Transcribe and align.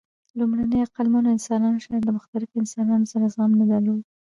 لومړنیو 0.37 0.85
عقلمنو 0.87 1.33
انسانانو 1.35 1.83
شاید 1.85 2.03
له 2.05 2.11
مختلفو 2.17 2.59
انسانانو 2.63 3.09
سره 3.13 3.25
زغم 3.33 3.51
نه 3.59 3.65
درلود. 3.71 4.01